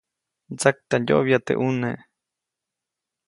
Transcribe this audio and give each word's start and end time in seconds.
Mtsaktandyoʼbya 0.51 1.37
teʼ 1.45 1.57
ʼune. 1.61 1.89